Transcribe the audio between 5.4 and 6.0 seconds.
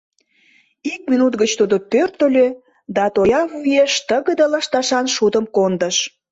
кондыш.